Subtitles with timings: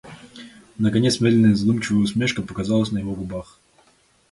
[0.79, 3.59] Наконец медленная, задумчивая усмешка показалась на его губах.